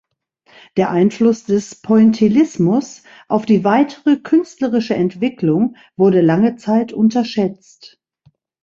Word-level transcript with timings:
Der 0.77 0.89
Einfluss 0.89 1.43
des 1.43 1.75
Pointillismus 1.75 3.03
auf 3.27 3.45
die 3.45 3.63
weitere 3.63 4.17
künstlerische 4.17 4.95
Entwicklung 4.95 5.75
wurde 5.95 6.21
lange 6.21 6.55
Zeit 6.55 6.91
unterschätzt. 6.91 8.01